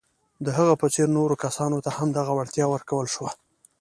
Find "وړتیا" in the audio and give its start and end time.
2.37-2.65